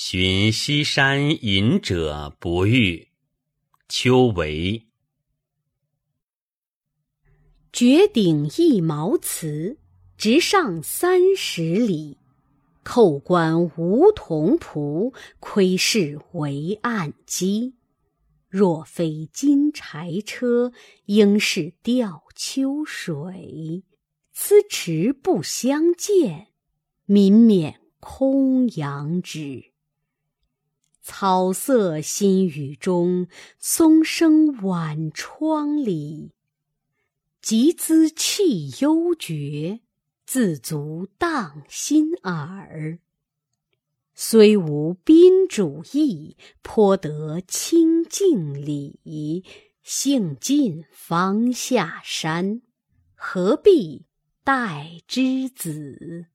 [0.00, 3.08] 寻西山隐者不遇。
[3.88, 4.86] 秋为。
[7.72, 9.76] 绝顶一毛茨，
[10.16, 12.16] 直上三十里。
[12.84, 17.74] 扣关无铜仆，窥视为暗机。
[18.48, 20.70] 若非金柴车，
[21.06, 23.82] 应是吊秋水。
[24.32, 26.46] 此池不相见，
[27.04, 29.72] 民免空杨枝。
[31.10, 36.32] 草色新雨中，松声晚窗里。
[37.40, 39.80] 集资气幽绝，
[40.26, 42.98] 自足荡心耳。
[44.14, 49.42] 虽无宾主意，颇得清净理。
[49.82, 52.60] 兴尽方下山，
[53.14, 54.04] 何必
[54.44, 56.26] 待之子？